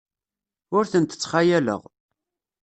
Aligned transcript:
Ur 0.75 0.83
tent-ttxayaleɣ. 0.91 1.81